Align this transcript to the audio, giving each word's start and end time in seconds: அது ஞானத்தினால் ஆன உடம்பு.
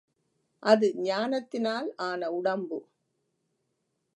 அது 0.63 0.87
ஞானத்தினால் 1.01 1.89
ஆன 2.01 2.31
உடம்பு. 2.31 2.79